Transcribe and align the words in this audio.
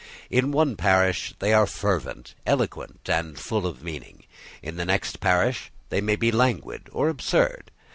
In 0.31 0.49
one 0.51 0.77
parish 0.77 1.35
they 1.37 1.53
are 1.53 1.67
fervent, 1.67 2.33
eloquent, 2.47 3.01
and 3.05 3.37
full 3.37 3.67
of 3.67 3.83
meaning. 3.83 4.23
In 4.63 4.77
the 4.77 4.85
next 4.85 5.19
parish 5.19 5.71
they 5.89 6.01
may 6.01 6.15
be 6.15 6.31
languid 6.31 6.89
or 6.91 7.07
absurd. 7.07 7.69